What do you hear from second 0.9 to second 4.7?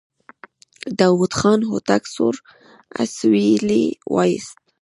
داوود خان هوتک سوړ اسويلی وايست.